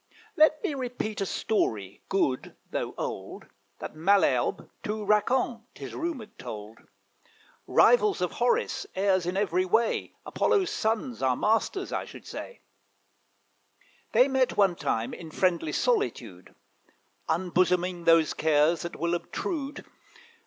[0.35, 3.45] Let me repeat a story, good, though old,
[3.77, 6.79] That Malherbe to Racan, 'tis rumoured, told;
[7.67, 12.61] Rivals of Horace, heirs in every way, Apollo's sons, our masters, I should say:
[14.11, 16.55] They met one time in friendly solitude,
[17.29, 19.85] Unbosoming those cares that will obtrude.